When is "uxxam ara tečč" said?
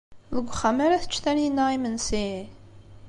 0.49-1.15